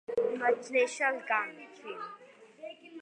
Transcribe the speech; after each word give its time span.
Vaig 0.43 0.71
néixer 0.75 1.05
al 1.09 1.19
camp, 1.27 1.53
Phil. 1.81 2.01